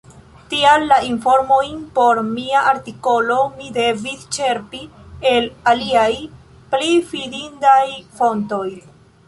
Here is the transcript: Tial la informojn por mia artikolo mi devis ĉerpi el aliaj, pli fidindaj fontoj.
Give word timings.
Tial 0.51 0.85
la 0.91 0.95
informojn 1.07 1.83
por 1.97 2.21
mia 2.29 2.63
artikolo 2.71 3.37
mi 3.59 3.69
devis 3.77 4.25
ĉerpi 4.39 4.81
el 5.35 5.53
aliaj, 5.75 6.09
pli 6.73 6.93
fidindaj 7.13 7.81
fontoj. 8.21 8.67